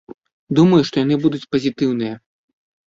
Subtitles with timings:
[0.59, 2.13] Думаю, што яны будуць пазітыўныя.